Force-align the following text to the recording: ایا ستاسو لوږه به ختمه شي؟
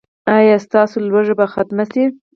ایا 0.37 0.55
ستاسو 0.65 0.95
لوږه 1.07 1.33
به 1.39 1.45
ختمه 1.53 1.85
شي؟ 1.91 2.03